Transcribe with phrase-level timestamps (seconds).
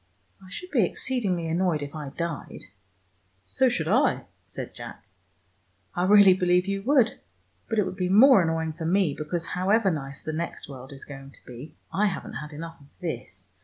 [0.43, 2.63] I should be exceedingly annoyed if I died"
[3.59, 5.05] "So should I," said Jack.
[5.93, 7.19] "I really believe you would.
[7.69, 11.05] But it would be more annoying for me, because however nice the next world is
[11.05, 13.51] going to be, I haven't had enough of this.